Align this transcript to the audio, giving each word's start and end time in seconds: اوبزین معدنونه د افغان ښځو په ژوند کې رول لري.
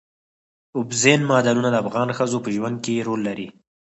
اوبزین 0.77 1.21
معدنونه 1.29 1.69
د 1.71 1.75
افغان 1.83 2.09
ښځو 2.17 2.37
په 2.45 2.49
ژوند 2.55 2.77
کې 2.85 3.05
رول 3.07 3.21
لري. 3.27 3.47